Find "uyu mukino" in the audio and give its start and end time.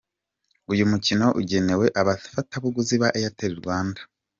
0.71-1.25